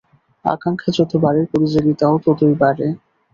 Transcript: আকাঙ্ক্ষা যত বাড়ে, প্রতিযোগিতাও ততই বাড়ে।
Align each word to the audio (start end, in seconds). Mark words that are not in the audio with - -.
আকাঙ্ক্ষা 0.45 0.89
যত 0.97 1.11
বাড়ে, 1.23 1.41
প্রতিযোগিতাও 1.51 2.15
ততই 2.25 2.53
বাড়ে। 2.61 2.87